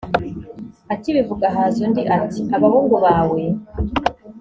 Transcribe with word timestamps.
akibivuga 0.93 1.45
haza 1.55 1.79
undi 1.85 2.01
ati 2.17 2.41
abahungu 2.55 2.95
bawe 3.05 3.41